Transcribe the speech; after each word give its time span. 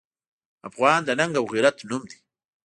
افغان 0.69 0.99
د 1.05 1.09
ننګ 1.19 1.33
او 1.39 1.45
غیرت 1.53 1.77
نوم 1.89 2.03
دی. 2.09 2.17